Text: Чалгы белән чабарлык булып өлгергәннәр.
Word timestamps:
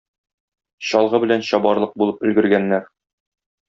Чалгы 0.93 1.21
белән 1.25 1.45
чабарлык 1.51 1.97
булып 2.03 2.29
өлгергәннәр. 2.29 2.93